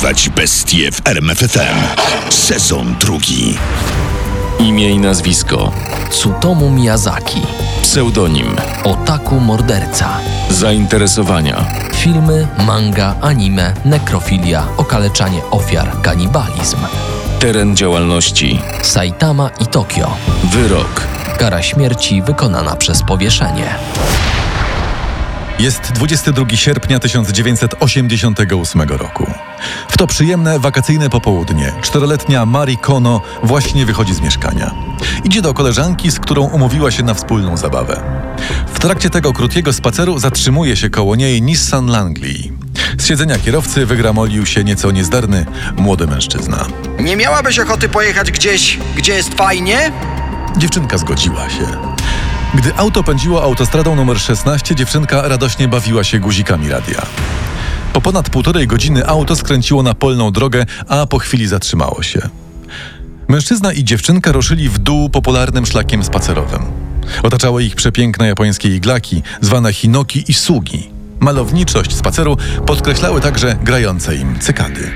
Dorwać 0.00 0.28
bestie 0.28 0.92
w 0.92 1.06
RMFFM. 1.06 1.78
Sezon 2.30 2.94
drugi. 3.00 3.58
Imię 4.58 4.90
i 4.90 4.98
nazwisko. 4.98 5.72
Tsutomu 6.10 6.70
Miyazaki. 6.70 7.42
Pseudonim. 7.82 8.56
Otaku 8.84 9.40
Morderca. 9.40 10.08
Zainteresowania. 10.50 11.64
Filmy, 11.94 12.48
manga, 12.66 13.14
anime, 13.20 13.74
nekrofilia, 13.84 14.66
okaleczanie 14.76 15.40
ofiar, 15.50 16.00
kanibalizm. 16.02 16.78
Teren 17.40 17.76
działalności. 17.76 18.60
Saitama 18.82 19.50
i 19.60 19.66
Tokio. 19.66 20.16
Wyrok. 20.44 21.00
Kara 21.38 21.62
śmierci 21.62 22.22
wykonana 22.22 22.76
przez 22.76 23.02
powieszenie. 23.02 23.74
Jest 25.60 25.92
22 25.92 26.56
sierpnia 26.56 26.98
1988 26.98 28.82
roku. 28.82 29.26
W 29.88 29.96
to 29.96 30.06
przyjemne 30.06 30.58
wakacyjne 30.58 31.10
popołudnie 31.10 31.72
czteroletnia 31.82 32.46
Mari 32.46 32.76
Kono 32.76 33.20
właśnie 33.42 33.86
wychodzi 33.86 34.14
z 34.14 34.20
mieszkania. 34.20 34.74
Idzie 35.24 35.42
do 35.42 35.54
koleżanki, 35.54 36.10
z 36.10 36.20
którą 36.20 36.42
umówiła 36.42 36.90
się 36.90 37.02
na 37.02 37.14
wspólną 37.14 37.56
zabawę. 37.56 38.02
W 38.74 38.78
trakcie 38.78 39.10
tego 39.10 39.32
krótkiego 39.32 39.72
spaceru 39.72 40.18
zatrzymuje 40.18 40.76
się 40.76 40.90
koło 40.90 41.16
niej 41.16 41.42
Nissan 41.42 41.86
Langley. 41.86 42.52
Z 42.98 43.06
siedzenia 43.06 43.38
kierowcy 43.38 43.86
wygramolił 43.86 44.46
się 44.46 44.64
nieco 44.64 44.90
niezdarny 44.90 45.46
młody 45.76 46.06
mężczyzna. 46.06 46.66
Nie 47.00 47.16
miałabyś 47.16 47.58
ochoty 47.58 47.88
pojechać 47.88 48.30
gdzieś, 48.30 48.78
gdzie 48.96 49.14
jest 49.14 49.34
fajnie? 49.34 49.92
Dziewczynka 50.56 50.98
zgodziła 50.98 51.50
się. 51.50 51.89
Gdy 52.54 52.76
auto 52.76 53.02
pędziło 53.02 53.42
autostradą 53.42 53.96
numer 53.96 54.20
16, 54.20 54.74
dziewczynka 54.74 55.28
radośnie 55.28 55.68
bawiła 55.68 56.04
się 56.04 56.18
guzikami 56.18 56.68
radia. 56.68 57.02
Po 57.92 58.00
ponad 58.00 58.30
półtorej 58.30 58.66
godziny 58.66 59.06
auto 59.06 59.36
skręciło 59.36 59.82
na 59.82 59.94
polną 59.94 60.32
drogę, 60.32 60.66
a 60.88 61.06
po 61.06 61.18
chwili 61.18 61.46
zatrzymało 61.46 62.02
się. 62.02 62.20
Mężczyzna 63.28 63.72
i 63.72 63.84
dziewczynka 63.84 64.32
ruszyli 64.32 64.68
w 64.68 64.78
dół 64.78 65.10
popularnym 65.10 65.66
szlakiem 65.66 66.04
spacerowym. 66.04 66.62
Otaczały 67.22 67.64
ich 67.64 67.76
przepiękne 67.76 68.26
japońskie 68.26 68.76
iglaki, 68.76 69.22
zwane 69.40 69.72
hinoki 69.72 70.24
i 70.28 70.34
sugi. 70.34 70.90
Malowniczość 71.20 71.96
spaceru 71.96 72.36
podkreślały 72.66 73.20
także 73.20 73.56
grające 73.62 74.16
im 74.16 74.38
cykady. 74.38 74.90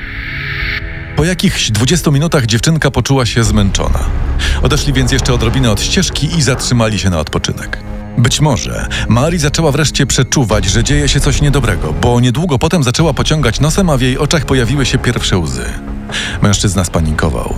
Po 1.17 1.25
jakichś 1.25 1.71
20 1.71 2.11
minutach 2.11 2.47
dziewczynka 2.47 2.91
poczuła 2.91 3.27
się 3.27 3.45
zmęczona. 3.45 3.99
Odeszli 4.63 4.93
więc 4.93 5.13
jeszcze 5.13 5.35
odrobinę 5.35 5.71
od 5.71 5.81
ścieżki 5.81 6.39
i 6.39 6.43
zatrzymali 6.43 6.99
się 6.99 7.11
na 7.11 7.19
odpoczynek. 7.19 7.79
Być 8.19 8.41
może 8.41 8.89
Mari 9.09 9.39
zaczęła 9.39 9.73
wreszcie 9.73 10.07
przeczuwać, 10.07 10.65
że 10.65 10.85
dzieje 10.85 11.09
się 11.09 11.21
coś 11.21 11.41
niedobrego, 11.41 11.93
bo 11.93 12.21
niedługo 12.21 12.59
potem 12.59 12.83
zaczęła 12.83 13.15
pociągać 13.15 13.61
nosem, 13.61 13.91
a 13.91 13.97
w 13.97 14.01
jej 14.01 14.19
oczach 14.19 14.45
pojawiły 14.45 14.87
się 14.87 14.99
pierwsze 14.99 15.39
łzy. 15.39 15.65
Mężczyzna 16.43 16.85
spanikował. 16.85 17.55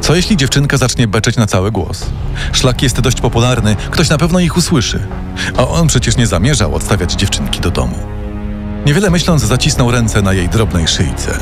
Co 0.00 0.14
jeśli 0.14 0.36
dziewczynka 0.36 0.76
zacznie 0.76 1.08
beczeć 1.08 1.36
na 1.36 1.46
cały 1.46 1.72
głos? 1.72 2.06
Szlak 2.52 2.82
jest 2.82 3.00
dość 3.00 3.20
popularny, 3.20 3.76
ktoś 3.90 4.08
na 4.08 4.18
pewno 4.18 4.40
ich 4.40 4.56
usłyszy. 4.56 5.06
A 5.56 5.68
on 5.68 5.86
przecież 5.86 6.16
nie 6.16 6.26
zamierzał 6.26 6.74
odstawiać 6.74 7.12
dziewczynki 7.12 7.60
do 7.60 7.70
domu. 7.70 8.09
Niewiele 8.86 9.10
myśląc, 9.10 9.42
zacisnął 9.42 9.90
ręce 9.90 10.22
na 10.22 10.32
jej 10.32 10.48
drobnej 10.48 10.88
szyjce. 10.88 11.38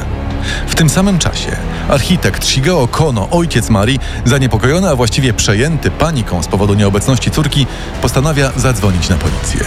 W 0.67 0.75
tym 0.75 0.89
samym 0.89 1.19
czasie 1.19 1.57
architekt 1.89 2.47
Shigeo 2.47 2.89
Kono, 2.89 3.29
ojciec 3.31 3.71
Marii, 3.71 3.99
zaniepokojony, 4.25 4.89
a 4.91 4.97
właściwie 4.97 5.33
przejęty 5.33 5.91
paniką 5.91 6.43
z 6.43 6.49
powodu 6.49 6.75
nieobecności 6.75 7.31
córki, 7.31 7.67
postanawia 8.03 8.51
zadzwonić 8.57 9.09
na 9.09 9.17
policję. 9.17 9.61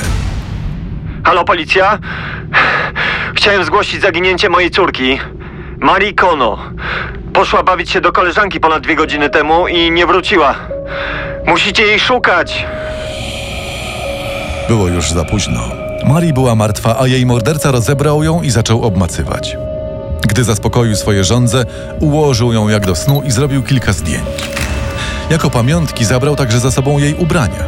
Halo, 1.23 1.43
policja? 1.45 1.99
Chciałem 3.35 3.63
zgłosić 3.63 4.01
zaginięcie 4.01 4.49
mojej 4.49 4.71
córki, 4.71 5.19
Marii 5.79 6.15
Kono. 6.15 6.57
Poszła 7.33 7.63
bawić 7.63 7.89
się 7.89 8.01
do 8.01 8.11
koleżanki 8.11 8.59
ponad 8.59 8.83
dwie 8.83 8.95
godziny 8.95 9.29
temu 9.29 9.67
i 9.67 9.91
nie 9.91 10.07
wróciła. 10.07 10.55
Musicie 11.47 11.83
jej 11.83 11.99
szukać. 11.99 12.65
Było 14.67 14.87
już 14.87 15.11
za 15.11 15.25
późno. 15.25 15.80
Marii 16.05 16.33
była 16.33 16.55
martwa, 16.55 16.99
a 16.99 17.07
jej 17.07 17.25
morderca 17.25 17.71
rozebrał 17.71 18.23
ją 18.23 18.41
i 18.41 18.49
zaczął 18.49 18.83
obmacywać. 18.83 19.57
Gdy 20.27 20.43
zaspokoił 20.43 20.95
swoje 20.95 21.23
żądze, 21.23 21.65
ułożył 21.99 22.53
ją 22.53 22.69
jak 22.69 22.85
do 22.85 22.95
snu 22.95 23.21
i 23.25 23.31
zrobił 23.31 23.63
kilka 23.63 23.93
zdjęć. 23.93 24.25
Jako 25.29 25.49
pamiątki 25.49 26.05
zabrał 26.05 26.35
także 26.35 26.59
za 26.59 26.71
sobą 26.71 26.97
jej 26.97 27.15
ubrania. 27.15 27.63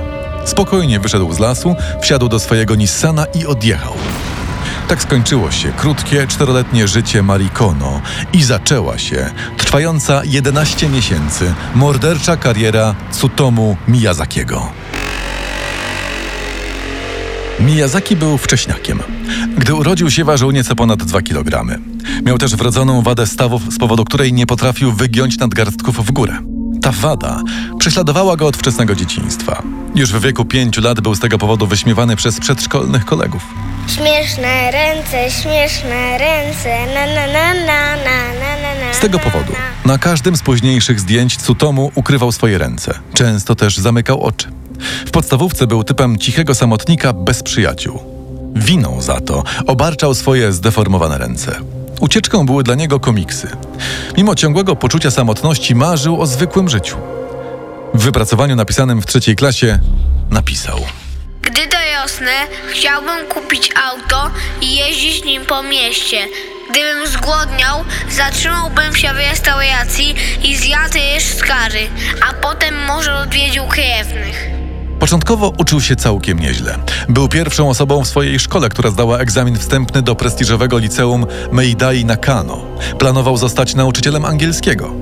Spokojnie 0.46 1.00
wyszedł 1.00 1.34
z 1.34 1.40
lasu, 1.40 1.76
wsiadł 2.02 2.30
do 2.30 2.40
swojego 2.40 2.76
Nissana 2.76 3.26
i 3.26 3.46
odjechał. 3.46 3.94
Tak 4.88 5.02
skończyło 5.02 5.52
się 5.52 5.72
krótkie, 5.72 6.28
czteroletnie 6.28 6.88
życie 6.88 7.24
Marii 7.24 7.50
Kono 7.50 8.02
i 8.34 8.44
zaczęła 8.44 8.98
się 8.98 9.30
trwająca 9.58 10.22
11 10.26 10.90
miesięcy 10.90 11.54
mordercza 11.76 12.38
kariera 12.38 12.96
Tsutomu 13.12 13.78
Miyazakiego. 13.88 14.72
Miyazaki 17.66 18.16
był 18.16 18.38
wcześniakiem. 18.38 19.00
Gdy 19.58 19.74
urodził 19.74 20.12
się, 20.12 20.24
ważył 20.24 20.52
nieco 20.52 20.76
ponad 20.76 21.04
2 21.04 21.22
kg. 21.22 21.80
Miał 22.26 22.38
też 22.38 22.56
wrodzoną 22.56 23.02
wadę 23.02 23.28
stawów, 23.28 23.74
z 23.74 23.78
powodu 23.78 24.06
której 24.06 24.34
nie 24.34 24.46
potrafił 24.46 24.92
wygiąć 24.92 25.38
nadgarstków 25.38 26.06
w 26.06 26.12
górę. 26.12 26.40
Ta 26.82 26.92
wada 26.92 27.42
prześladowała 27.80 28.36
go 28.36 28.48
od 28.48 28.58
wczesnego 28.58 28.96
dzieciństwa. 28.96 29.64
Już 29.96 30.14
w 30.14 30.22
wieku 30.22 30.46
pięciu 30.46 30.82
lat 30.82 31.02
był 31.02 31.16
z 31.16 31.20
tego 31.20 31.38
powodu 31.38 31.68
wyśmiewany 31.68 32.16
przez 32.16 32.40
przedszkolnych 32.40 33.06
kolegów. 33.06 33.44
Śmieszne 33.88 34.72
ręce, 34.72 35.32
śmieszne 35.42 36.18
ręce, 36.18 36.86
na 36.94 37.06
na 37.06 37.28
na 37.28 37.54
na 37.54 37.96
na 37.96 38.62
na 38.62 38.88
na. 38.88 38.94
Z 38.94 39.00
tego 39.00 39.20
powodu 39.20 39.54
na 39.86 39.98
każdym 39.98 40.38
z 40.38 40.42
późniejszych 40.42 41.00
zdjęć 41.00 41.38
Tsutomu 41.38 41.92
ukrywał 41.96 42.32
swoje 42.32 42.58
ręce. 42.58 43.00
Często 43.14 43.56
też 43.56 43.78
zamykał 43.78 44.22
oczy. 44.22 44.63
W 45.06 45.12
podstawówce 45.12 45.68
był 45.68 45.84
typem 45.84 46.18
cichego 46.18 46.56
samotnika 46.56 47.14
bez 47.14 47.44
przyjaciół. 47.44 48.00
Winą 48.56 49.02
za 49.02 49.22
to 49.22 49.44
obarczał 49.68 50.16
swoje 50.16 50.54
zdeformowane 50.54 51.18
ręce. 51.18 51.56
Ucieczką 52.00 52.46
były 52.46 52.64
dla 52.64 52.76
niego 52.76 53.00
komiksy. 53.00 53.48
Mimo 54.18 54.36
ciągłego 54.36 54.76
poczucia 54.76 55.12
samotności 55.12 55.76
marzył 55.76 56.22
o 56.22 56.26
zwykłym 56.26 56.70
życiu. 56.70 56.98
W 57.94 58.04
wypracowaniu 58.04 58.56
napisanym 58.56 59.02
w 59.02 59.06
trzeciej 59.06 59.36
klasie 59.36 59.80
napisał– 60.30 60.80
Gdy 61.44 61.68
dorosnę, 61.68 62.48
chciałbym 62.68 63.28
kupić 63.28 63.70
auto 63.76 64.32
i 64.62 64.76
jeździć 64.76 65.26
nim 65.26 65.46
po 65.46 65.64
mieście. 65.64 66.28
Gdybym 66.70 67.08
zgłodniał, 67.08 67.84
zatrzymałbym 68.10 68.96
się 68.96 69.14
w 69.14 69.18
restauracji 69.18 70.16
i 70.44 70.56
zjadł 70.56 70.94
ryż 70.94 71.24
z 71.24 71.44
kary, 71.44 71.90
a 72.30 72.34
potem 72.34 72.86
może 72.86 73.16
odwiedził 73.16 73.64
krewnych. 73.68 74.53
Początkowo 75.04 75.54
uczył 75.58 75.82
się 75.82 75.96
całkiem 75.96 76.40
nieźle. 76.40 76.78
Był 77.10 77.28
pierwszą 77.30 77.70
osobą 77.70 78.04
w 78.04 78.08
swojej 78.08 78.40
szkole, 78.40 78.70
która 78.70 78.90
zdała 78.90 79.20
egzamin 79.20 79.58
wstępny 79.58 80.02
do 80.02 80.16
prestiżowego 80.16 80.78
liceum 80.78 81.26
Meidai 81.52 82.06
Nakano. 82.06 82.62
Planował 83.00 83.38
zostać 83.38 83.76
nauczycielem 83.76 84.26
angielskiego. 84.26 84.94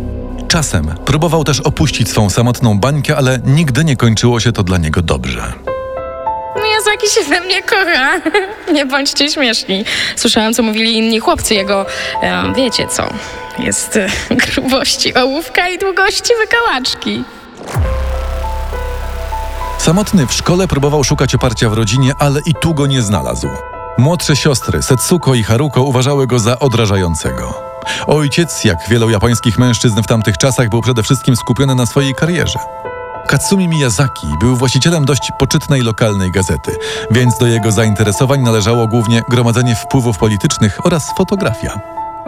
Czasem 0.48 0.95
próbował 1.06 1.44
też 1.44 1.59
opuścić 1.59 2.09
swą 2.09 2.30
samotną 2.30 2.80
bańkę, 2.80 3.18
ale 3.18 3.39
nigdy 3.45 3.83
nie 3.83 3.95
kończyło 3.95 4.39
się 4.39 4.51
to 4.51 4.63
dla 4.63 4.77
niego 4.77 5.01
dobrze. 5.01 5.53
Miyazaki 6.63 7.07
się 7.15 7.24
we 7.30 7.42
mnie 7.42 7.63
kocha. 7.63 8.21
Nie 8.75 8.86
bądźcie 8.86 9.31
śmieszni. 9.31 9.86
Słyszałam, 10.15 10.54
co 10.54 10.63
mówili 10.63 10.97
inni 10.97 11.19
chłopcy 11.19 11.54
jego, 11.54 11.86
wiecie 12.56 12.88
co, 12.88 13.09
jest 13.59 13.97
e, 13.97 14.09
grubości 14.45 15.15
ołówka 15.15 15.69
i 15.69 15.77
długości 15.77 16.33
wykałaczki. 16.42 17.24
Samotny 19.81 20.28
w 20.28 20.33
szkole 20.33 20.68
próbował 20.68 21.04
szukać 21.04 21.36
oparcia 21.36 21.69
w 21.69 21.74
rodzinie, 21.74 22.13
ale 22.19 22.42
i 22.45 22.54
tu 22.54 22.74
go 22.74 22.88
nie 22.88 23.01
znalazł. 23.01 23.48
Młodsze 23.98 24.36
siostry 24.36 24.83
Setsuko 24.83 25.36
i 25.36 25.44
Haruko 25.44 25.83
uważały 25.83 26.28
go 26.28 26.39
za 26.39 26.60
odrażającego. 26.60 27.54
Ojciec, 28.07 28.63
jak 28.63 28.89
wielu 28.89 29.10
japońskich 29.10 29.60
mężczyzn 29.60 30.01
w 30.04 30.07
tamtych 30.07 30.38
czasach, 30.38 30.69
był 30.69 30.81
przede 30.81 31.04
wszystkim 31.04 31.36
skupiony 31.36 31.75
na 31.75 31.86
swojej 31.86 32.16
karierze. 32.16 32.60
Katsumi 33.28 33.68
Miyazaki 33.68 34.28
był 34.39 34.56
właścicielem 34.56 35.06
dość 35.06 35.31
poczytnej 35.39 35.81
lokalnej 35.81 36.31
gazety, 36.31 36.72
więc 37.12 37.38
do 37.38 37.48
jego 37.48 37.72
zainteresowań 37.72 38.42
należało 38.42 38.88
głównie 38.88 39.22
gromadzenie 39.30 39.75
wpływów 39.75 40.18
politycznych 40.18 40.86
oraz 40.86 41.04
fotografia. 41.18 41.80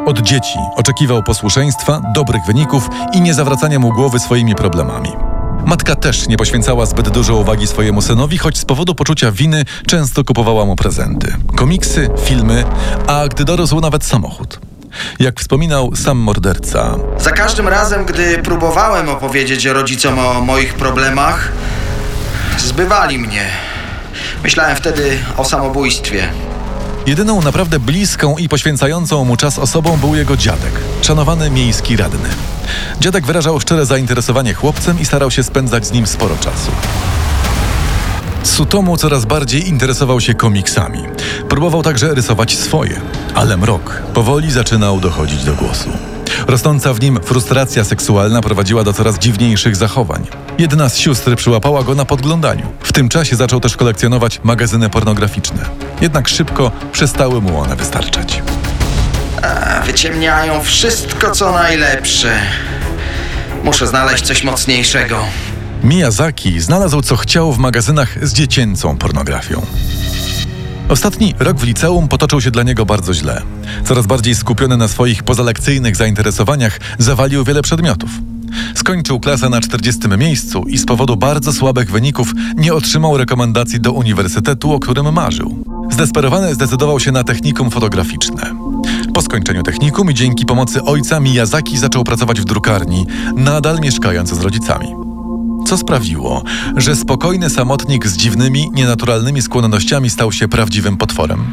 Od 0.06 0.22
dzieci 0.22 0.60
oczekiwał 0.76 1.24
posłuszeństwa, 1.24 2.02
dobrych 2.16 2.46
wyników 2.46 2.90
i 3.14 3.22
nie 3.22 3.34
zawracania 3.34 3.80
mu 3.80 3.94
głowy 3.94 4.20
swoimi 4.20 4.56
problemami. 4.56 5.33
Matka 5.66 5.96
też 5.96 6.28
nie 6.28 6.38
poświęcała 6.38 6.86
zbyt 6.86 7.10
dużo 7.10 7.36
uwagi 7.36 7.68
swojemu 7.68 8.02
synowi, 8.02 8.38
choć 8.38 8.58
z 8.58 8.66
powodu 8.66 8.96
poczucia 8.96 9.32
winy 9.32 9.66
często 9.88 10.24
kupowała 10.24 10.66
mu 10.66 10.76
prezenty, 10.76 11.36
komiksy, 11.56 12.10
filmy, 12.26 12.64
a 13.08 13.28
gdy 13.28 13.46
dorósł 13.46 13.80
nawet 13.82 14.04
samochód. 14.06 14.60
Jak 15.20 15.40
wspominał 15.40 15.96
sam 15.96 16.18
morderca, 16.18 16.96
Za 17.18 17.32
każdym 17.32 17.68
razem, 17.68 18.06
gdy 18.06 18.38
próbowałem 18.38 19.10
opowiedzieć 19.10 19.66
rodzicom 19.66 20.20
o 20.20 20.42
moich 20.42 20.74
problemach, 20.74 21.52
zbywali 22.58 23.18
mnie. 23.18 23.46
Myślałem 24.44 24.76
wtedy 24.76 25.18
o 25.38 25.46
samobójstwie. 25.46 26.28
Jedyną 27.06 27.42
naprawdę 27.42 27.80
bliską 27.80 28.38
i 28.38 28.50
poświęcającą 28.50 29.26
mu 29.26 29.38
czas 29.38 29.60
osobą 29.60 29.98
był 29.98 30.16
jego 30.16 30.38
dziadek, 30.38 30.72
szanowany 31.02 31.50
miejski 31.50 31.98
radny. 31.98 32.30
Dziadek 33.00 33.26
wyrażał 33.26 33.60
szczere 33.60 33.86
zainteresowanie 33.86 34.54
chłopcem 34.54 35.00
i 35.00 35.06
starał 35.06 35.32
się 35.32 35.44
spędzać 35.44 35.86
z 35.86 35.92
nim 35.92 36.08
sporo 36.08 36.36
czasu. 36.36 36.72
Sutomu 38.44 38.98
coraz 38.98 39.26
bardziej 39.26 39.68
interesował 39.70 40.22
się 40.22 40.34
komiksami. 40.34 41.00
Próbował 41.50 41.84
także 41.84 42.14
rysować 42.14 42.58
swoje, 42.58 43.02
ale 43.36 43.58
mrok 43.58 44.02
powoli 44.14 44.52
zaczynał 44.52 45.00
dochodzić 45.00 45.44
do 45.44 45.54
głosu. 45.54 45.90
Rosnąca 46.48 46.94
w 46.94 47.02
nim 47.02 47.20
frustracja 47.24 47.84
seksualna 47.84 48.42
prowadziła 48.42 48.84
do 48.84 48.94
coraz 48.94 49.20
dziwniejszych 49.20 49.76
zachowań. 49.76 50.28
Jedna 50.58 50.90
z 50.90 50.98
sióstr 50.98 51.36
przyłapała 51.36 51.84
go 51.84 51.96
na 51.96 52.06
podglądaniu. 52.06 52.66
W 52.80 52.94
tym 52.94 53.10
czasie 53.10 53.36
zaczął 53.36 53.60
też 53.60 53.78
kolekcjonować 53.78 54.40
magazyny 54.44 54.90
pornograficzne. 54.90 55.66
Jednak 56.02 56.28
szybko 56.28 56.72
przestały 56.92 57.42
mu 57.42 57.60
one 57.60 57.76
wystarczać. 57.76 58.42
A 59.42 59.82
wyciemniają 59.82 60.64
wszystko, 60.64 61.32
co 61.32 61.52
najlepsze. 61.52 62.40
Muszę 63.64 63.88
znaleźć 63.88 64.26
coś 64.26 64.44
mocniejszego. 64.44 65.20
Miyazaki 65.84 66.60
znalazł 66.60 67.02
co 67.02 67.16
chciał 67.16 67.54
w 67.54 67.58
magazynach 67.58 68.28
z 68.28 68.34
dziecięcą 68.34 68.98
pornografią. 68.98 69.66
Ostatni 70.94 71.34
rok 71.40 71.58
w 71.58 71.64
liceum 71.64 72.08
potoczył 72.08 72.42
się 72.42 72.52
dla 72.52 72.64
niego 72.64 72.86
bardzo 72.86 73.14
źle. 73.14 73.42
Coraz 73.86 74.08
bardziej 74.08 74.36
skupiony 74.36 74.78
na 74.78 74.88
swoich 74.88 75.24
pozalekcyjnych 75.24 75.96
zainteresowaniach, 75.96 76.80
zawalił 76.98 77.44
wiele 77.44 77.62
przedmiotów. 77.62 78.10
Skończył 78.76 79.20
klasę 79.20 79.50
na 79.50 79.62
40 79.62 80.02
miejscu 80.18 80.64
i 80.68 80.78
z 80.78 80.86
powodu 80.86 81.16
bardzo 81.16 81.54
słabych 81.54 81.92
wyników 81.92 82.32
nie 82.56 82.74
otrzymał 82.74 83.18
rekomendacji 83.18 83.80
do 83.80 83.92
uniwersytetu, 83.92 84.72
o 84.72 84.80
którym 84.80 85.14
marzył. 85.14 85.64
Zdesperowany 85.92 86.54
zdecydował 86.54 87.00
się 87.00 87.12
na 87.12 87.24
technikum 87.24 87.72
fotograficzne. 87.72 88.56
Po 89.14 89.22
skończeniu 89.22 89.64
technikum 89.64 90.12
i 90.12 90.14
dzięki 90.14 90.46
pomocy 90.46 90.84
ojca 90.84 91.20
Miyazaki 91.20 91.78
zaczął 91.78 92.04
pracować 92.04 92.42
w 92.42 92.46
drukarni, 92.46 93.06
nadal 93.36 93.80
mieszkając 93.80 94.30
z 94.30 94.42
rodzicami. 94.42 95.03
Co 95.74 95.78
sprawiło, 95.78 96.44
że 96.78 96.96
spokojny 96.96 97.50
samotnik 97.50 98.08
z 98.08 98.18
dziwnymi, 98.18 98.70
nienaturalnymi 98.74 99.42
skłonnościami 99.42 100.10
stał 100.10 100.32
się 100.32 100.48
prawdziwym 100.48 100.98
potworem? 100.98 101.46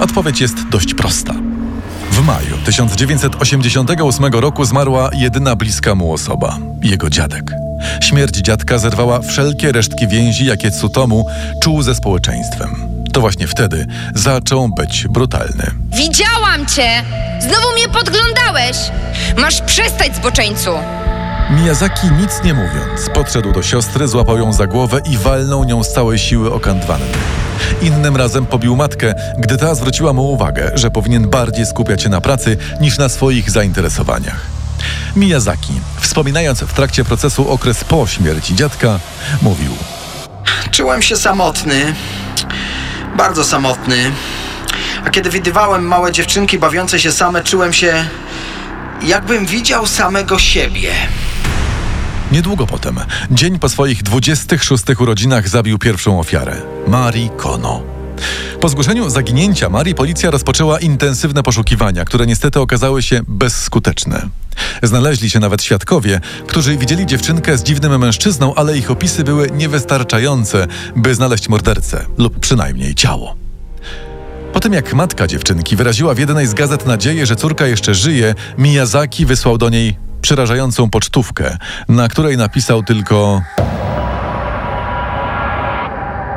Odpowiedź 0.00 0.40
jest 0.40 0.68
dość 0.68 0.94
prosta. 0.94 1.34
W 2.10 2.26
maju 2.26 2.56
1988 2.64 4.32
roku 4.32 4.64
zmarła 4.64 5.10
jedyna 5.14 5.56
bliska 5.56 5.94
mu 5.94 6.12
osoba 6.12 6.58
jego 6.82 7.10
dziadek. 7.10 7.52
Śmierć 8.00 8.36
dziadka 8.36 8.78
zerwała 8.78 9.20
wszelkie 9.20 9.72
resztki 9.72 10.08
więzi, 10.08 10.44
jakie 10.44 10.70
Tsutomu 10.70 11.26
czuł 11.62 11.82
ze 11.82 11.94
społeczeństwem. 11.94 12.76
To 13.12 13.20
właśnie 13.20 13.46
wtedy 13.46 13.86
zaczął 14.14 14.68
być 14.68 15.06
brutalny. 15.08 15.70
Widziałam 15.92 16.66
cię! 16.66 17.04
Znowu 17.40 17.72
mnie 17.74 17.88
podglądałeś! 17.88 18.76
Masz 19.36 19.60
przestać, 19.60 20.16
zboczeńcu! 20.16 20.70
Miyazaki 21.56 22.06
nic 22.20 22.42
nie 22.44 22.54
mówiąc, 22.54 23.10
podszedł 23.14 23.52
do 23.52 23.62
siostry, 23.62 24.08
złapał 24.08 24.38
ją 24.38 24.52
za 24.52 24.66
głowę 24.66 25.00
i 25.04 25.18
walnął 25.18 25.64
nią 25.64 25.84
z 25.84 25.92
całej 25.92 26.18
siły 26.18 26.52
o 26.52 26.60
kant. 26.60 26.84
Innym 27.82 28.16
razem 28.16 28.46
pobił 28.46 28.76
matkę, 28.76 29.14
gdy 29.38 29.56
ta 29.56 29.74
zwróciła 29.74 30.12
mu 30.12 30.32
uwagę, 30.32 30.70
że 30.74 30.90
powinien 30.90 31.30
bardziej 31.30 31.66
skupiać 31.66 32.02
się 32.02 32.08
na 32.08 32.20
pracy 32.20 32.56
niż 32.80 32.98
na 32.98 33.08
swoich 33.08 33.50
zainteresowaniach. 33.50 34.46
Miyazaki, 35.16 35.72
wspominając 36.00 36.60
w 36.60 36.72
trakcie 36.72 37.04
procesu 37.04 37.50
okres 37.50 37.84
po 37.84 38.06
śmierci 38.06 38.56
dziadka, 38.56 39.00
mówił: 39.42 39.72
Czułem 40.70 41.02
się 41.02 41.16
samotny. 41.16 41.94
Bardzo 43.16 43.44
samotny. 43.44 44.10
A 45.06 45.10
kiedy 45.10 45.30
widywałem 45.30 45.84
małe 45.84 46.12
dziewczynki 46.12 46.58
bawiące 46.58 47.00
się 47.00 47.12
same, 47.12 47.42
czułem 47.42 47.72
się 47.72 48.04
jakbym 49.02 49.46
widział 49.46 49.86
samego 49.86 50.38
siebie. 50.38 50.92
Niedługo 52.32 52.66
potem, 52.66 53.00
dzień 53.30 53.58
po 53.58 53.68
swoich 53.68 54.02
26 54.02 54.84
urodzinach, 55.00 55.48
zabił 55.48 55.78
pierwszą 55.78 56.20
ofiarę 56.20 56.62
Marii 56.88 57.30
Kono. 57.36 57.82
Po 58.60 58.68
zgłoszeniu 58.68 59.10
zaginięcia 59.10 59.68
Marii 59.68 59.94
policja 59.94 60.30
rozpoczęła 60.30 60.80
intensywne 60.80 61.42
poszukiwania, 61.42 62.04
które 62.04 62.26
niestety 62.26 62.60
okazały 62.60 63.02
się 63.02 63.20
bezskuteczne. 63.28 64.28
Znaleźli 64.82 65.30
się 65.30 65.40
nawet 65.40 65.62
świadkowie, 65.62 66.20
którzy 66.46 66.76
widzieli 66.76 67.06
dziewczynkę 67.06 67.58
z 67.58 67.62
dziwnym 67.62 68.00
mężczyzną, 68.00 68.54
ale 68.54 68.78
ich 68.78 68.90
opisy 68.90 69.24
były 69.24 69.50
niewystarczające, 69.50 70.66
by 70.96 71.14
znaleźć 71.14 71.48
mordercę 71.48 72.06
lub 72.18 72.40
przynajmniej 72.40 72.94
ciało. 72.94 73.36
Po 74.52 74.60
tym 74.60 74.72
jak 74.72 74.94
matka 74.94 75.26
dziewczynki 75.26 75.76
wyraziła 75.76 76.14
w 76.14 76.18
jednej 76.18 76.46
z 76.46 76.54
gazet 76.54 76.86
nadzieję, 76.86 77.26
że 77.26 77.36
córka 77.36 77.66
jeszcze 77.66 77.94
żyje, 77.94 78.34
Miyazaki 78.58 79.26
wysłał 79.26 79.58
do 79.58 79.68
niej 79.68 80.11
przerażającą 80.22 80.90
pocztówkę, 80.90 81.56
na 81.88 82.08
której 82.08 82.36
napisał 82.36 82.82
tylko 82.82 83.42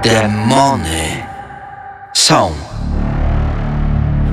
Demony 0.04 1.24
są. 2.14 2.52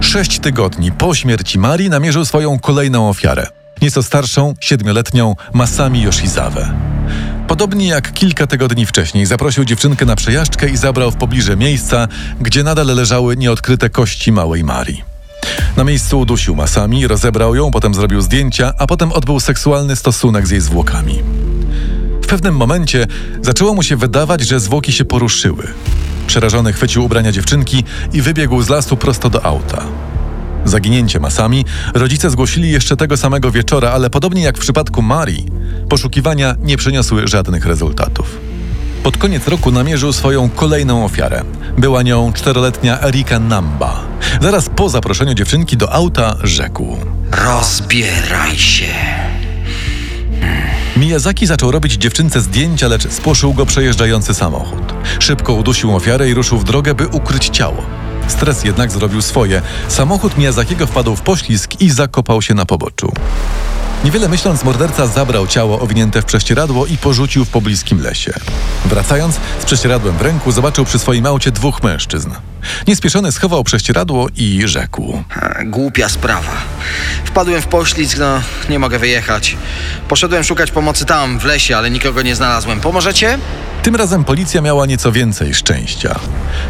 Sześć 0.01 0.39
tygodni 0.39 0.93
po 0.93 1.15
śmierci 1.15 1.59
Marii 1.59 1.91
namierzył 1.91 2.25
swoją 2.25 2.59
kolejną 2.59 3.09
ofiarę. 3.09 3.47
Nieco 3.83 4.03
starszą, 4.03 4.55
siedmioletnią 4.61 5.37
Masami 5.53 6.03
Yoshizawę. 6.03 6.73
Podobnie 7.49 7.89
jak 7.89 8.13
kilka 8.13 8.47
tygodni 8.47 8.87
wcześniej, 8.87 9.27
zaprosił 9.27 9.65
dziewczynkę 9.65 10.05
na 10.05 10.17
przejażdżkę 10.17 10.69
i 10.69 10.77
zabrał 10.77 11.11
w 11.11 11.17
pobliże 11.17 11.57
miejsca, 11.57 12.09
gdzie 12.41 12.63
nadal 12.63 12.87
leżały 12.87 13.37
nieodkryte 13.37 13.91
kości 13.91 14.33
małej 14.33 14.65
Marii. 14.65 15.12
Na 15.77 15.85
miejscu 15.85 16.21
udusił 16.21 16.57
Masami, 16.57 17.07
rozebrał 17.07 17.55
ją, 17.55 17.71
potem 17.71 17.95
zrobił 17.95 18.21
zdjęcia, 18.21 18.73
a 18.79 18.87
potem 18.87 19.13
odbył 19.13 19.41
seksualny 19.41 19.97
stosunek 19.97 20.47
z 20.47 20.51
jej 20.51 20.61
zwłokami. 20.61 21.23
W 22.23 22.27
pewnym 22.27 22.57
momencie 22.57 23.07
zaczęło 23.43 23.75
mu 23.75 23.83
się 23.83 23.97
wydawać, 23.97 24.41
że 24.41 24.61
zwłoki 24.61 24.93
się 24.93 25.05
poruszyły. 25.05 25.69
Przerażony 26.27 26.73
chwycił 26.73 27.05
ubrania 27.05 27.33
dziewczynki 27.33 27.85
i 28.13 28.23
wybiegł 28.23 28.63
z 28.63 28.69
lasu 28.69 28.97
prosto 28.97 29.31
do 29.31 29.45
auta. 29.45 29.85
Zaginięcie 30.65 31.21
Masami 31.21 31.65
rodzice 31.95 32.31
zgłosili 32.31 32.71
jeszcze 32.71 32.97
tego 32.97 33.17
samego 33.17 33.51
wieczora, 33.51 33.91
ale 33.91 34.11
podobnie 34.11 34.43
jak 34.43 34.59
w 34.59 34.61
przypadku 34.61 35.03
Marii, 35.03 35.47
poszukiwania 35.89 36.55
nie 36.63 36.77
przyniosły 36.77 37.29
żadnych 37.29 37.67
rezultatów. 37.67 38.52
Pod 39.03 39.17
koniec 39.17 39.49
roku 39.49 39.71
namierzył 39.71 40.13
swoją 40.13 40.51
kolejną 40.51 41.05
ofiarę. 41.05 41.43
Była 41.79 42.03
nią 42.03 42.33
czteroletnia 42.33 43.03
Erika 43.03 43.39
Namba. 43.39 44.01
Zaraz 44.41 44.69
po 44.69 44.89
zaproszeniu 44.89 45.35
dziewczynki 45.35 45.77
do 45.77 45.93
auta 45.93 46.37
rzekł. 46.43 46.97
Rozbieraj 47.31 48.57
się. 48.57 48.95
Miyazaki 50.97 51.47
zaczął 51.47 51.71
robić 51.71 51.93
dziewczynce 51.93 52.41
zdjęcia, 52.41 52.89
lecz 52.89 53.09
spłoszył 53.09 53.55
go 53.55 53.67
przejeżdżający 53.67 54.35
samochód. 54.35 54.95
Szybko 55.19 55.53
udusił 55.53 55.97
ofiarę 55.97 56.31
i 56.31 56.35
ruszył 56.35 56.59
w 56.59 56.65
drogę, 56.65 56.95
by 56.95 57.07
ukryć 57.09 57.49
ciało. 57.49 57.83
Stres 58.29 58.65
jednak 58.65 58.91
zrobił 58.91 59.23
swoje. 59.23 59.63
Samochód 59.89 60.39
Miyazakiego 60.39 60.87
wpadł 60.87 61.17
w 61.17 61.21
poślizg 61.21 61.81
i 61.81 61.91
zakopał 61.91 62.43
się 62.43 62.55
na 62.55 62.67
poboczu. 62.67 63.13
Niewiele 64.05 64.29
myśląc, 64.29 64.65
morderca 64.65 65.07
zabrał 65.07 65.47
ciało 65.47 65.81
owinięte 65.81 66.23
w 66.23 66.25
prześcieradło 66.25 66.87
i 66.87 66.99
porzucił 66.99 67.45
w 67.45 67.51
pobliskim 67.51 68.03
lesie. 68.03 68.33
Wracając, 68.85 69.41
z 69.61 69.65
prześcieradłem 69.65 70.17
w 70.17 70.23
ręku, 70.23 70.53
zobaczył 70.53 70.85
przy 70.85 70.99
swoim 70.99 71.27
aucie 71.27 71.51
dwóch 71.51 71.83
mężczyzn. 71.83 72.31
Niespieszony 72.87 73.33
schował 73.33 73.65
prześcieradło 73.65 74.29
i 74.37 74.63
rzekł. 74.65 75.23
A, 75.41 75.65
Głupia 75.65 76.09
sprawa. 76.09 76.53
Wpadłem 77.25 77.63
w 77.63 77.67
poślizg, 77.67 78.19
no 78.19 78.43
nie 78.71 78.79
mogę 78.79 78.99
wyjechać. 78.99 79.57
Poszedłem 80.09 80.45
szukać 80.45 80.71
pomocy 80.71 81.05
tam, 81.05 81.39
w 81.39 81.45
lesie, 81.45 81.77
ale 81.77 81.91
nikogo 81.91 82.23
nie 82.23 82.37
znalazłem. 82.37 82.81
Pomożecie? 82.81 83.39
Tym 83.83 83.97
razem 83.97 84.25
policja 84.25 84.61
miała 84.61 84.87
nieco 84.87 85.13
więcej 85.13 85.55
szczęścia. 85.55 86.21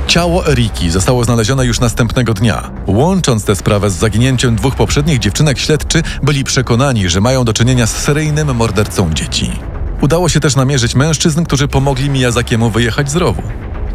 Ciało 0.07 0.47
Eriki 0.47 0.91
zostało 0.91 1.25
znalezione 1.25 1.67
już 1.67 1.81
następnego 1.81 2.35
dnia. 2.35 2.71
Łącząc 2.87 3.45
tę 3.45 3.57
sprawę 3.57 3.91
z 3.91 3.95
zaginięciem 3.95 4.57
dwóch 4.57 4.77
poprzednich 4.77 5.19
dziewczynek, 5.19 5.59
śledczy 5.59 6.03
byli 6.23 6.45
przekonani, 6.45 7.09
że 7.09 7.21
mają 7.21 7.45
do 7.45 7.53
czynienia 7.53 7.87
z 7.87 7.97
seryjnym 7.97 8.57
mordercą 8.57 9.15
dzieci. 9.15 9.53
Udało 10.01 10.29
się 10.29 10.41
też 10.41 10.57
namierzyć 10.57 10.95
mężczyzn, 10.95 11.45
którzy 11.45 11.69
pomogli 11.69 12.11
Miyazakiemu 12.11 12.71
wyjechać 12.71 13.11
z 13.11 13.17
rowu. 13.17 13.43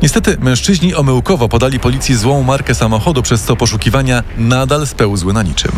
Niestety 0.01 0.38
mężczyźni 0.39 0.96
omyłkowo 0.96 1.50
podali 1.50 1.80
policji 1.80 2.16
złą 2.16 2.44
markę 2.44 2.75
samochodu, 2.75 3.22
przez 3.22 3.44
co 3.44 3.56
poszukiwania 3.56 4.24
nadal 4.38 4.88
spełzły 4.88 5.34
na 5.34 5.44
niczym. 5.44 5.72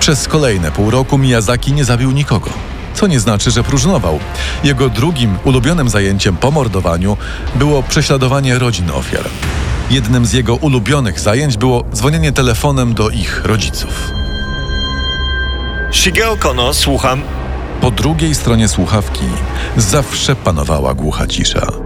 Przez 0.00 0.28
kolejne 0.28 0.72
pół 0.72 0.90
roku 0.90 1.18
Miyazaki 1.18 1.72
nie 1.72 1.84
zabił 1.84 2.10
nikogo, 2.10 2.50
co 2.94 3.06
nie 3.06 3.20
znaczy, 3.20 3.50
że 3.50 3.64
próżnował. 3.64 4.18
Jego 4.64 4.88
drugim 4.88 5.36
ulubionym 5.44 5.88
zajęciem 5.88 6.36
po 6.36 6.50
mordowaniu 6.50 7.16
było 7.54 7.82
prześladowanie 7.82 8.58
rodzin 8.58 8.90
ofiar. 8.90 9.24
Jednym 9.90 10.26
z 10.26 10.32
jego 10.32 10.54
ulubionych 10.54 11.20
zajęć 11.20 11.56
było 11.56 11.84
dzwonienie 11.94 12.32
telefonem 12.32 12.94
do 12.94 13.10
ich 13.10 13.44
rodziców. 13.44 14.10
Shigeo 15.92 16.36
Kono, 16.36 16.74
słucham. 16.74 17.22
Po 17.80 17.90
drugiej 17.90 18.34
stronie 18.34 18.68
słuchawki 18.68 19.24
zawsze 19.76 20.36
panowała 20.36 20.94
głucha 20.94 21.26
cisza. 21.26 21.83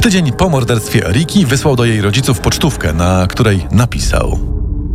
W 0.00 0.02
tydzień 0.02 0.32
po 0.32 0.48
morderstwie 0.48 1.06
Eriki 1.06 1.46
wysłał 1.46 1.76
do 1.76 1.84
jej 1.84 2.00
rodziców 2.00 2.40
pocztówkę, 2.40 2.92
na 2.92 3.26
której 3.26 3.66
napisał: 3.70 4.38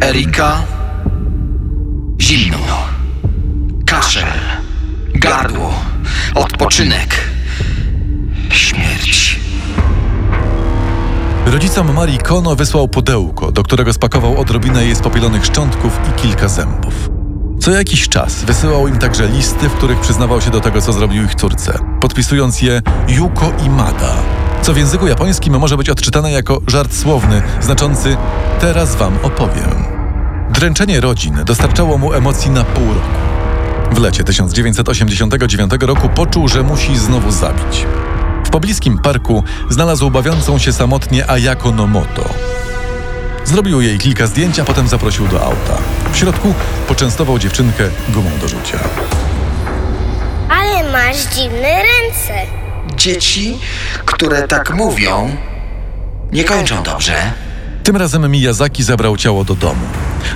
Erika, 0.04 0.64
zimno, 2.22 2.78
kaszel, 3.86 4.40
gardło, 5.16 5.74
odpoczynek, 6.36 7.16
śmierć. 8.50 9.40
Rodzicom 11.46 11.94
Marii 11.94 12.18
Kono 12.18 12.56
wysłał 12.56 12.88
pudełko, 12.88 13.52
do 13.52 13.64
którego 13.64 13.94
spakował 13.94 14.40
odrobinę 14.42 14.86
jej 14.86 14.96
spopielonych 14.96 15.46
szczątków 15.46 16.00
i 16.10 16.22
kilka 16.22 16.48
zębów. 16.48 17.10
Co 17.60 17.72
jakiś 17.72 18.10
czas 18.10 18.44
wysyłał 18.44 18.88
im 18.88 18.98
także 18.98 19.28
listy, 19.28 19.70
w 19.70 19.74
których 19.74 20.00
przyznawał 20.00 20.42
się 20.42 20.52
do 20.52 20.62
tego, 20.62 20.82
co 20.82 20.94
zrobił 20.94 21.24
ich 21.24 21.36
córce, 21.36 21.80
podpisując 22.02 22.62
je 22.62 22.82
Yuko 23.08 23.52
Imada, 23.66 24.45
co 24.66 24.74
w 24.74 24.78
języku 24.78 25.08
japońskim 25.08 25.60
może 25.60 25.78
być 25.78 25.90
odczytane 25.90 26.32
jako 26.32 26.62
żart 26.68 26.94
słowny, 26.94 27.42
znaczący 27.62 28.18
teraz 28.60 28.96
wam 28.96 29.18
opowiem. 29.24 29.86
Dręczenie 30.50 31.02
rodzin 31.02 31.42
dostarczało 31.46 31.98
mu 31.98 32.14
emocji 32.14 32.52
na 32.52 32.64
pół 32.64 32.88
roku. 32.88 33.08
W 33.92 34.00
lecie 34.00 34.24
1989 34.24 35.72
roku 35.82 36.10
poczuł, 36.10 36.48
że 36.48 36.64
musi 36.64 36.98
znowu 36.98 37.32
zabić. 37.32 37.86
W 38.46 38.50
pobliskim 38.50 38.98
parku 38.98 39.44
znalazł 39.70 40.12
bawiącą 40.12 40.58
się 40.58 40.74
samotnie 40.74 41.30
Ayako 41.30 41.72
Nomoto. 41.72 42.30
Zrobił 43.44 43.82
jej 43.82 43.98
kilka 43.98 44.28
zdjęć, 44.28 44.60
a 44.60 44.66
potem 44.66 44.88
zaprosił 44.88 45.28
do 45.28 45.44
auta. 45.44 45.78
W 46.12 46.18
środku 46.18 46.54
poczęstował 46.88 47.40
dziewczynkę 47.40 47.84
gumą 48.10 48.30
do 48.42 48.48
rzucia. 48.48 48.80
Ale 50.50 50.92
masz 50.92 51.26
dziwne 51.36 51.82
ręce. 51.84 52.65
Dzieci, 52.98 53.58
które 54.06 54.48
tak 54.48 54.76
mówią, 54.76 55.36
nie 56.32 56.44
kończą 56.44 56.84
dobrze. 56.84 57.14
Tym 57.84 57.96
razem 57.96 58.32
Miyazaki 58.32 58.84
zabrał 58.84 59.18
ciało 59.18 59.44
do 59.44 59.56
domu. 59.56 59.86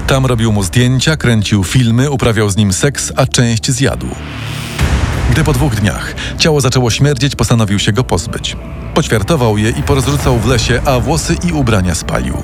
Tam 0.08 0.26
robił 0.26 0.52
mu 0.52 0.64
zdjęcia, 0.64 1.18
kręcił 1.18 1.64
filmy, 1.64 2.12
uprawiał 2.12 2.50
z 2.50 2.58
nim 2.58 2.74
seks, 2.74 3.12
a 3.16 3.26
część 3.26 3.72
zjadł. 3.72 4.08
Gdy 5.32 5.44
po 5.44 5.54
dwóch 5.54 5.76
dniach 5.76 6.16
ciało 6.38 6.62
zaczęło 6.62 6.90
śmierdzieć, 6.90 7.36
postanowił 7.36 7.80
się 7.80 7.92
go 7.92 8.04
pozbyć. 8.04 8.58
Poćwiartował 8.94 9.58
je 9.58 9.70
i 9.70 9.84
porozrzucał 9.84 10.40
w 10.40 10.48
lesie, 10.48 10.82
a 10.86 11.00
włosy 11.00 11.36
i 11.50 11.52
ubrania 11.52 11.96
spalił. 11.96 12.44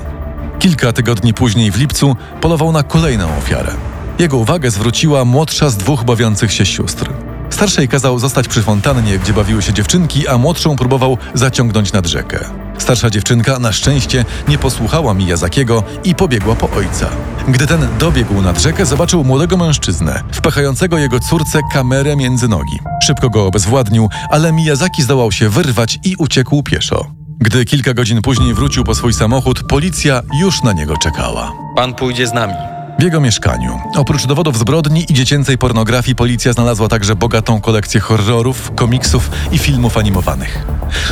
Kilka 0.58 0.92
tygodni 0.92 1.34
później 1.34 1.70
w 1.70 1.76
lipcu 1.76 2.16
polował 2.40 2.72
na 2.72 2.82
kolejną 2.82 3.38
ofiarę. 3.38 3.72
Jego 4.18 4.36
uwagę 4.36 4.70
zwróciła 4.70 5.24
młodsza 5.24 5.70
z 5.70 5.76
dwóch 5.76 6.04
bawiących 6.04 6.52
się 6.52 6.66
sióstr. 6.66 7.10
Starszej 7.56 7.88
kazał 7.88 8.18
zostać 8.18 8.48
przy 8.48 8.62
fontannie, 8.62 9.18
gdzie 9.18 9.32
bawiły 9.32 9.62
się 9.62 9.72
dziewczynki, 9.72 10.28
a 10.28 10.38
młodszą 10.38 10.76
próbował 10.76 11.18
zaciągnąć 11.34 11.92
nad 11.92 12.06
rzekę. 12.06 12.44
Starsza 12.78 13.10
dziewczynka 13.10 13.58
na 13.58 13.72
szczęście 13.72 14.24
nie 14.48 14.58
posłuchała 14.58 15.14
Miyazakiego 15.14 15.82
i 16.04 16.14
pobiegła 16.14 16.54
po 16.54 16.70
ojca. 16.70 17.08
Gdy 17.48 17.66
ten 17.66 17.88
dobiegł 17.98 18.42
nad 18.42 18.60
rzekę, 18.60 18.86
zobaczył 18.86 19.24
młodego 19.24 19.56
mężczyznę, 19.56 20.22
wpychającego 20.32 20.98
jego 20.98 21.20
córce 21.20 21.60
kamerę 21.72 22.16
między 22.16 22.48
nogi. 22.48 22.78
Szybko 23.02 23.30
go 23.30 23.46
obezwładnił, 23.46 24.08
ale 24.30 24.52
Miyazaki 24.52 25.02
zdołał 25.02 25.32
się 25.32 25.48
wyrwać 25.48 25.98
i 26.04 26.16
uciekł 26.18 26.62
pieszo. 26.62 27.06
Gdy 27.40 27.64
kilka 27.64 27.94
godzin 27.94 28.22
później 28.22 28.54
wrócił 28.54 28.84
po 28.84 28.94
swój 28.94 29.12
samochód, 29.12 29.62
policja 29.68 30.22
już 30.40 30.62
na 30.62 30.72
niego 30.72 30.96
czekała. 30.96 31.52
Pan 31.76 31.94
pójdzie 31.94 32.26
z 32.26 32.32
nami. 32.32 32.75
W 32.98 33.02
jego 33.02 33.20
mieszkaniu, 33.20 33.80
oprócz 33.96 34.26
dowodów 34.26 34.58
zbrodni 34.58 35.04
i 35.08 35.14
dziecięcej 35.14 35.58
pornografii, 35.58 36.14
policja 36.16 36.52
znalazła 36.52 36.88
także 36.88 37.16
bogatą 37.16 37.60
kolekcję 37.60 38.00
horrorów, 38.00 38.72
komiksów 38.74 39.30
i 39.52 39.58
filmów 39.58 39.96
animowanych. 39.96 40.64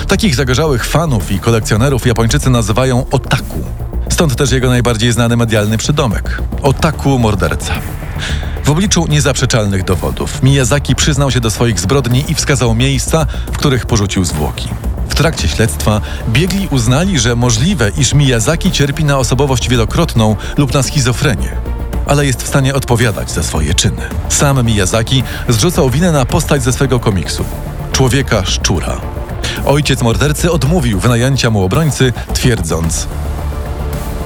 Takich 0.09 0.35
zagorzałych 0.35 0.87
fanów 0.87 1.33
i 1.33 1.38
kolekcjonerów 1.38 2.07
Japończycy 2.07 2.50
nazywają 2.50 3.07
otaku. 3.11 3.64
Stąd 4.09 4.37
też 4.37 4.53
jego 4.53 4.69
najbardziej 4.69 5.12
znany 5.12 5.37
medialny 5.37 5.79
przydomek 5.79 6.43
otaku 6.62 7.19
morderca. 7.19 7.75
W 8.64 8.71
obliczu 8.71 9.07
niezaprzeczalnych 9.09 9.85
dowodów 9.85 10.43
Miyazaki 10.43 10.95
przyznał 10.95 11.31
się 11.31 11.41
do 11.41 11.50
swoich 11.50 11.81
zbrodni 11.81 12.25
i 12.29 12.35
wskazał 12.35 12.75
miejsca, 12.75 13.26
w 13.53 13.57
których 13.59 13.87
porzucił 13.87 14.25
zwłoki. 14.25 14.69
W 15.09 15.14
trakcie 15.14 15.49
śledztwa 15.49 16.00
biegli 16.29 16.69
uznali, 16.71 17.19
że 17.19 17.37
możliwe, 17.37 17.91
iż 17.99 18.14
Miyazaki 18.14 18.71
cierpi 18.71 19.05
na 19.05 19.19
osobowość 19.19 19.69
wielokrotną 19.69 20.37
lub 20.57 20.75
na 20.75 20.83
schizofrenię, 20.83 21.74
ale 22.07 22.27
jest 22.27 22.43
w 22.43 22.49
stanie 22.49 22.75
odpowiadać 22.75 23.31
za 23.31 23.43
swoje 23.43 23.75
czyny. 23.75 24.03
Sam 24.29 24.67
Miyazaki 24.67 25.23
zrzucał 25.49 25.91
winę 25.91 26.13
na 26.13 26.25
postać 26.25 26.63
ze 26.63 26.73
swego 26.73 27.01
komiksu 27.01 27.45
człowieka 27.95 28.45
szczura. 28.45 29.01
Ojciec 29.67 30.03
mordercy 30.03 30.53
odmówił 30.53 31.01
wynajęcia 31.01 31.51
mu 31.51 31.65
obrońcy, 31.65 32.13
twierdząc: 32.35 33.09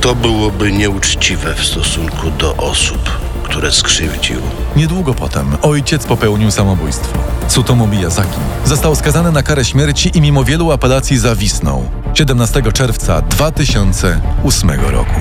To 0.01 0.15
byłoby 0.15 0.73
nieuczciwe 0.73 1.55
w 1.55 1.67
stosunku 1.67 2.31
do 2.31 2.57
osób, 2.57 3.11
które 3.43 3.73
skrzywdził. 3.73 4.41
Niedługo 4.77 5.15
potem 5.15 5.57
ojciec 5.63 6.07
popełnił 6.07 6.51
samobójstwo. 6.51 7.19
Tsutomu 7.49 7.87
Miyazaki 7.87 8.39
został 8.65 8.97
skazany 8.97 9.33
na 9.33 9.43
karę 9.43 9.65
śmierci 9.65 10.11
i 10.15 10.21
mimo 10.21 10.45
wielu 10.45 10.73
apelacji 10.73 11.19
zawisnął 11.19 11.85
17 12.15 12.63
czerwca 12.73 13.23
2008 13.23 14.71
roku. 14.71 15.21